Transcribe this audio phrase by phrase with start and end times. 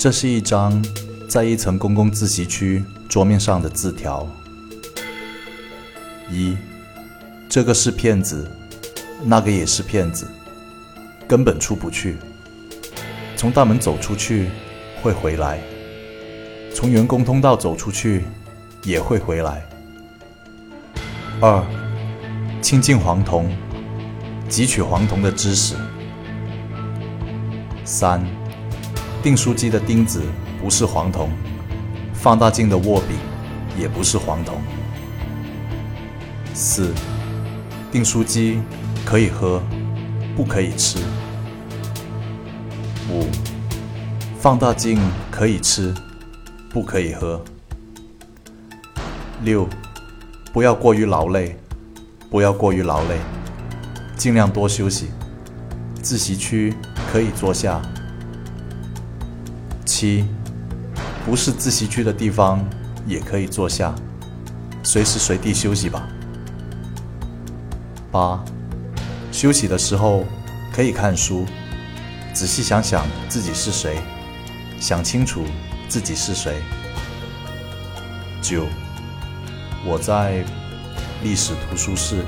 [0.00, 0.82] 这是一张
[1.28, 4.26] 在一层公共自习区桌面上的字条。
[6.30, 6.56] 一，
[7.50, 8.50] 这个是骗子，
[9.22, 10.26] 那个也是骗子，
[11.28, 12.16] 根本出不去。
[13.36, 14.48] 从大门走出去
[15.02, 15.60] 会回来，
[16.74, 18.24] 从员工通道走出去
[18.82, 19.62] 也会回来。
[21.42, 21.62] 二，
[22.62, 23.54] 亲近黄铜，
[24.48, 25.74] 汲取黄铜的知识。
[27.84, 28.24] 三，
[29.22, 30.22] 订书机的钉子
[30.62, 31.28] 不是黄铜，
[32.14, 33.18] 放大镜的握柄
[33.78, 34.54] 也不是黄铜。
[36.54, 36.94] 四，
[37.92, 38.60] 订书机
[39.04, 39.62] 可以喝，
[40.34, 40.98] 不可以吃。
[43.10, 43.26] 五，
[44.38, 44.98] 放大镜
[45.30, 45.94] 可以吃，
[46.70, 47.44] 不可以喝。
[49.42, 49.68] 六，
[50.50, 51.58] 不要过于劳累，
[52.30, 53.18] 不要过于劳累，
[54.16, 55.10] 尽量多休息。
[56.00, 56.74] 自习区
[57.12, 57.82] 可以坐下。
[59.90, 60.24] 七，
[61.26, 62.64] 不是自习区的地方
[63.08, 63.92] 也可以坐下，
[64.84, 66.08] 随时随地休息吧。
[68.12, 68.40] 八，
[69.32, 70.24] 休息的时候
[70.72, 71.44] 可以看书。
[72.32, 73.98] 仔细想想自己是谁，
[74.78, 75.42] 想清楚
[75.88, 76.62] 自己是谁。
[78.40, 78.66] 九，
[79.84, 80.44] 我在
[81.24, 82.24] 历史图书室。